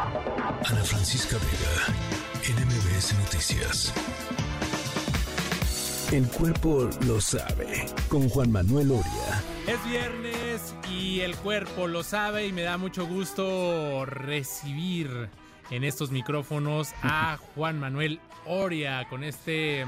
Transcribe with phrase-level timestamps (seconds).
[0.00, 1.92] Ana Francisca Vega,
[2.56, 3.92] NMBS Noticias.
[6.12, 9.42] El cuerpo lo sabe, con Juan Manuel Oria.
[9.66, 15.30] Es viernes y el cuerpo lo sabe y me da mucho gusto recibir
[15.68, 19.84] en estos micrófonos a Juan Manuel Oria con este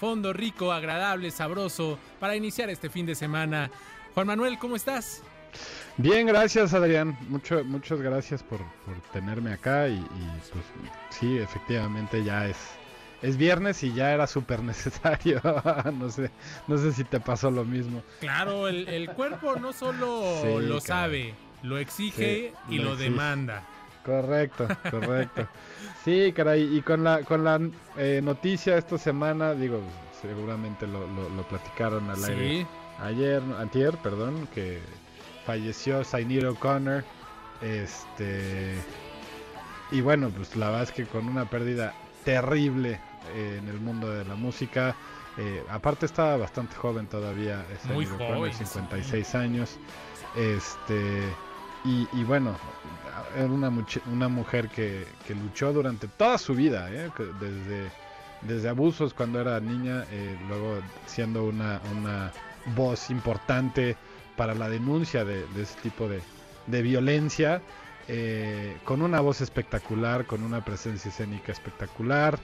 [0.00, 3.70] fondo rico, agradable, sabroso para iniciar este fin de semana.
[4.14, 5.22] Juan Manuel, ¿cómo estás?
[5.96, 7.16] Bien, gracias Adrián.
[7.28, 10.64] Mucho, muchas gracias por, por tenerme acá y, y, pues
[11.10, 12.56] sí, efectivamente ya es,
[13.22, 15.40] es viernes y ya era súper necesario.
[15.98, 16.30] no sé,
[16.66, 18.02] no sé si te pasó lo mismo.
[18.20, 22.96] Claro, el, el cuerpo no solo sí, lo sabe, lo exige sí, y lo, lo
[22.96, 23.62] demanda.
[24.04, 25.48] Correcto, correcto.
[26.04, 27.60] sí, caray, y con la, con la
[27.96, 29.80] eh, noticia esta semana, digo,
[30.20, 32.66] seguramente lo, lo, lo platicaron al aire
[33.00, 34.80] ayer, antier, perdón, que
[35.46, 37.04] falleció Zainir O'Connor.
[37.62, 38.74] Este.
[39.90, 41.94] Y bueno, pues la verdad es que con una pérdida
[42.24, 43.00] terrible
[43.34, 44.94] eh, en el mundo de la música.
[45.36, 49.36] Eh, aparte estaba bastante joven todavía, Muy joven, 56 sí.
[49.36, 49.76] años.
[50.36, 51.22] Este.
[51.84, 52.56] Y, y, bueno,
[53.36, 53.70] era una,
[54.10, 57.10] una mujer que, que, luchó durante toda su vida, ¿eh?
[57.40, 57.90] desde,
[58.40, 62.32] desde abusos cuando era niña, eh, luego siendo una, una
[62.74, 63.96] voz importante
[64.36, 66.20] para la denuncia de, ese tipo de,
[66.66, 67.62] de violencia,
[68.08, 72.38] eh, con una voz espectacular, con una presencia escénica espectacular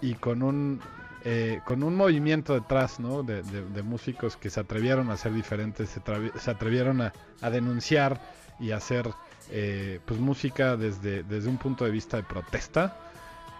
[0.00, 0.80] y con un,
[1.24, 3.22] eh, con un movimiento detrás ¿no?
[3.22, 3.42] de,
[3.82, 6.00] músicos que se atrevieron a ser diferentes, se,
[6.38, 8.20] se atrevieron a, denunciar
[8.58, 9.10] y hacer
[9.50, 12.96] eh, pues música desde, desde un punto de vista de protesta.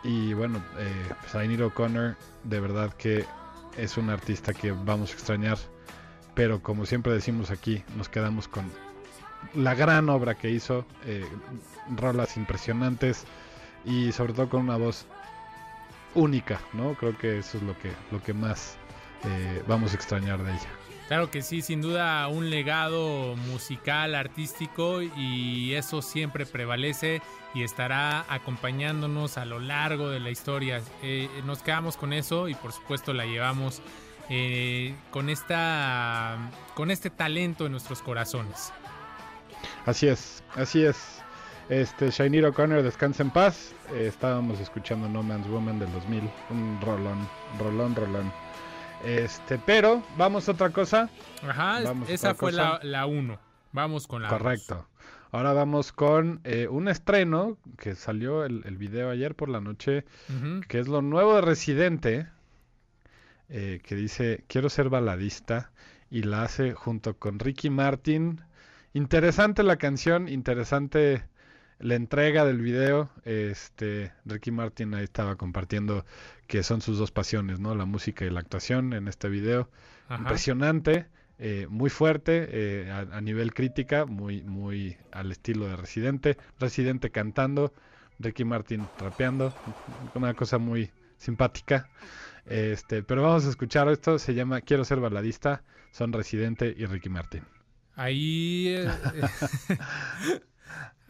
[0.03, 3.27] Y bueno, eh, pues O'Connor de verdad que
[3.77, 5.59] es un artista que vamos a extrañar
[6.41, 8.65] pero como siempre decimos aquí, nos quedamos con
[9.53, 11.23] la gran obra que hizo, eh,
[11.95, 13.27] rolas impresionantes
[13.85, 15.05] y sobre todo con una voz
[16.15, 16.95] única, ¿no?
[16.95, 18.79] Creo que eso es lo que, lo que más
[19.27, 20.69] eh, vamos a extrañar de ella.
[21.09, 27.21] Claro que sí, sin duda un legado musical, artístico y eso siempre prevalece
[27.53, 30.81] y estará acompañándonos a lo largo de la historia.
[31.03, 33.83] Eh, nos quedamos con eso y por supuesto la llevamos
[34.31, 36.39] eh, con esta
[36.75, 38.73] con este talento en nuestros corazones.
[39.85, 41.23] Así es, así es.
[41.69, 43.73] Este Shainir O'Connor descansa en paz.
[43.93, 48.33] Eh, estábamos escuchando No Man's Woman del 2000, un rolón, rolón, rolón.
[49.05, 51.09] Este, pero vamos a otra cosa.
[51.43, 52.81] Ajá, vamos esa fue cosa.
[52.83, 53.39] la 1.
[53.73, 54.75] Vamos con la Correcto.
[54.75, 54.85] Dos.
[55.33, 60.05] Ahora vamos con eh, un estreno que salió el, el, video ayer por la noche,
[60.29, 60.67] uh -huh.
[60.67, 62.27] que es lo nuevo de Residente,
[63.51, 65.73] eh, que dice quiero ser baladista
[66.09, 68.41] y la hace junto con Ricky Martin.
[68.93, 71.25] Interesante la canción, interesante
[71.81, 73.11] la entrega del video.
[73.25, 76.05] Este Ricky Martin ahí estaba compartiendo
[76.47, 77.75] que son sus dos pasiones, ¿no?
[77.75, 79.69] La música y la actuación en este video.
[80.09, 80.23] Ajá.
[80.23, 81.07] Impresionante,
[81.39, 86.37] eh, muy fuerte eh, a, a, nivel crítica, muy muy al estilo de Residente.
[86.59, 87.73] Residente cantando,
[88.21, 89.53] Ricky Martin rapeando,
[90.15, 91.89] una cosa muy simpática.
[92.47, 97.09] Este, pero vamos a escuchar esto, se llama Quiero ser baladista, son Residente y Ricky
[97.09, 97.45] Martin.
[97.95, 98.89] Ahí eh,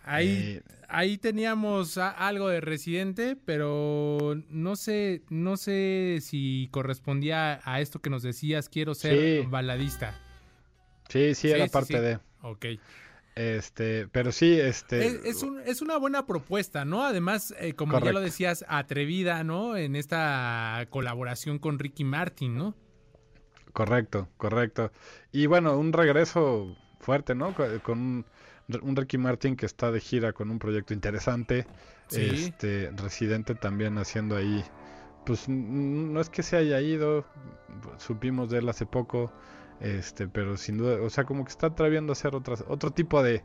[0.05, 7.81] ahí eh, ahí teníamos algo de Residente, pero no sé no sé si correspondía a
[7.81, 9.47] esto que nos decías, quiero ser sí.
[9.49, 10.15] baladista.
[11.09, 12.01] Sí, sí, era sí, parte sí.
[12.01, 12.19] de.
[12.43, 12.67] Ok.
[13.41, 15.07] Este, pero sí, este.
[15.07, 17.05] Es, es, un, es una buena propuesta, ¿no?
[17.05, 18.07] Además, eh, como Correcto.
[18.07, 19.79] ya lo decías, atrevida, ¿no?
[19.79, 22.75] En esta colaboración con Ricky Martin, ¿no?
[23.73, 24.93] Correcto, correcto.
[25.33, 27.55] Y bueno, un regreso fuerte, ¿no?
[27.83, 28.27] Con un,
[28.83, 31.67] un Ricky Martin que está de gira con un proyecto interesante.
[32.09, 32.21] Sí.
[32.21, 34.63] Este, residente también haciendo ahí.
[35.25, 37.25] Pues no es que se haya ido,
[37.97, 39.33] supimos de él hace poco.
[39.81, 43.23] Este, pero sin duda, o sea, como que está atreviendo a hacer otras, otro tipo
[43.23, 43.45] de,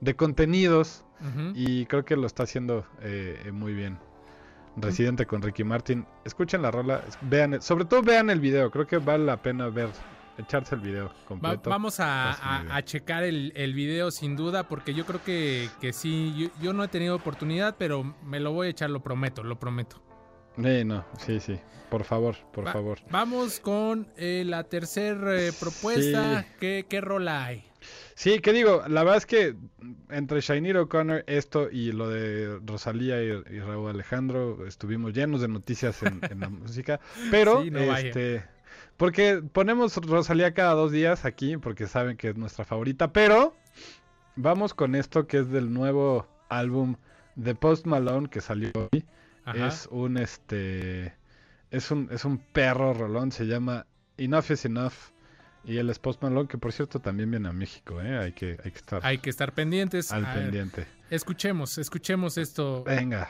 [0.00, 1.52] de contenidos uh -huh.
[1.54, 3.98] y creo que lo está haciendo eh, muy bien.
[4.76, 5.30] Residente uh -huh.
[5.30, 6.04] con Ricky Martin.
[6.24, 9.88] Escuchen la rola, vean, sobre todo vean el video, creo que vale la pena ver,
[10.38, 11.70] echarse el video completo.
[11.70, 15.70] Va, vamos a, a, a, checar el, el, video sin duda, porque yo creo que,
[15.80, 19.00] que sí, yo, yo no he tenido oportunidad, pero me lo voy a echar, lo
[19.00, 20.02] prometo, lo prometo.
[20.56, 21.58] No, sí, sí.
[21.90, 22.98] Por favor, por Va favor.
[23.10, 26.42] Vamos con eh, la tercera eh, propuesta.
[26.42, 26.48] Sí.
[26.58, 27.64] ¿Qué, ¿Qué, rola hay?
[28.14, 29.54] Sí, que digo, la verdad es que
[30.10, 35.48] entre Shainir O'Connor, esto y lo de Rosalía y, y, Raúl Alejandro, estuvimos llenos de
[35.48, 37.00] noticias en, en la música.
[37.30, 38.38] Pero, sí, no este.
[38.38, 38.50] Vaya.
[38.96, 43.12] Porque ponemos Rosalía cada dos días aquí, porque saben que es nuestra favorita.
[43.12, 43.54] Pero
[44.36, 46.96] vamos con esto que es del nuevo álbum
[47.34, 49.04] de Post Malone que salió hoy.
[49.54, 51.14] Es un este
[51.70, 54.94] es un es un perro rolón, se llama Enough is Enough.
[55.64, 58.16] Y el es Post Malone, que por cierto también viene a México, ¿eh?
[58.16, 60.12] hay, que, hay que estar hay que estar pendientes.
[60.12, 60.86] Al pendiente.
[61.10, 62.84] escuchemos, escuchemos esto.
[62.84, 63.28] Venga.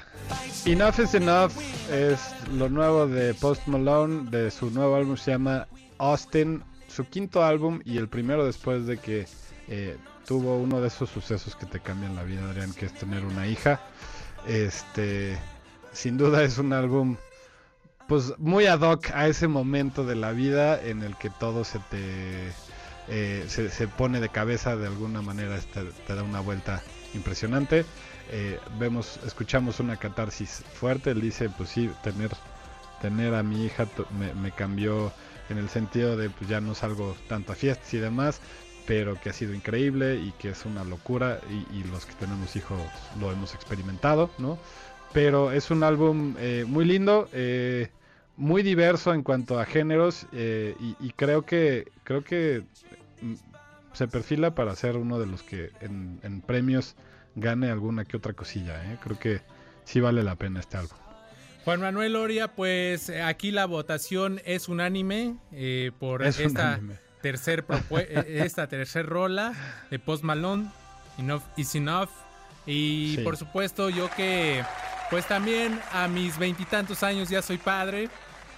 [0.67, 1.53] Enough is Enough
[1.91, 5.67] es lo nuevo de Post Malone, de su nuevo álbum se llama
[5.97, 9.27] Austin, su quinto álbum y el primero después de que
[9.69, 9.97] eh,
[10.27, 13.47] tuvo uno de esos sucesos que te cambian la vida, Adrián, que es tener una
[13.47, 13.81] hija.
[14.47, 15.39] Este,
[15.97, 17.17] sin duda es un álbum
[18.07, 21.79] pues muy ad hoc a ese momento de la vida en el que todo se
[21.91, 22.53] te
[23.09, 26.83] eh, se, pone de cabeza de alguna manera te, te da una vuelta
[27.15, 27.85] impresionante.
[28.31, 32.33] Eh, vemos escuchamos una catarsis fuerte él dice pues sí tener
[33.01, 33.87] tener a mi hija
[34.41, 35.13] me, cambió
[35.49, 38.41] en el sentido de pues ya no salgo tanto a fiestas y demás
[38.85, 41.41] pero que ha sido increíble y que es una locura
[41.73, 42.81] y los que tenemos hijos
[43.21, 44.59] lo hemos experimentado no
[45.13, 47.91] pero es un álbum eh, muy lindo, eh,
[48.37, 52.65] muy diverso en cuanto a géneros eh, y, creo que creo que
[53.23, 53.35] mm,
[53.93, 56.97] se perfila para ser uno de los que en, premios
[57.35, 58.99] gane alguna que otra cosilla.
[59.03, 59.41] Creo que
[59.85, 60.99] sí vale la pena este álbum.
[61.65, 65.37] Juan Manuel Oria, pues aquí la votación es unánime
[65.99, 66.79] por esta
[67.23, 67.65] tercer
[68.29, 69.53] esta tercer rola
[69.91, 70.71] de Post Malone,
[71.19, 72.11] Enough is Enough.
[72.67, 74.63] Y por supuesto, yo que
[75.11, 78.09] pues también a mis veintitantos años ya soy padre.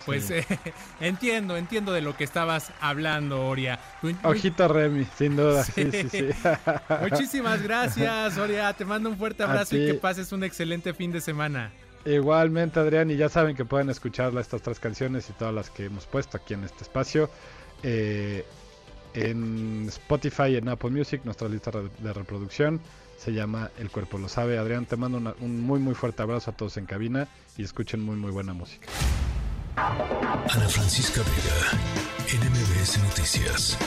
[0.06, 0.46] Pues eh,
[1.00, 3.78] entiendo, entiendo de lo que estabas hablando, Oria.
[4.22, 5.66] Ojito Remy, sin duda.
[7.02, 8.72] Muchísimas gracias, Oria.
[8.72, 11.72] Te mando un fuerte abrazo y que pases un excelente fin de semana.
[12.06, 15.86] Igualmente, Adrián, y ya saben que pueden escuchar estas tres canciones y todas las que
[15.86, 17.28] hemos puesto aquí en este espacio.
[17.82, 18.46] Eh,
[19.12, 22.80] en Spotify, en Apple Music, nuestra lista de reproducción
[23.18, 24.58] se llama El cuerpo lo sabe.
[24.58, 28.16] Adrián, te mando un muy muy fuerte abrazo a todos en cabina y escuchen muy
[28.16, 28.86] muy buena música.
[29.76, 33.78] Ana Francisca Vega, NMBS Noticias.